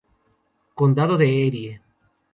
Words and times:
Condado 0.73 1.15
de 1.15 1.29
Erie 1.45 1.73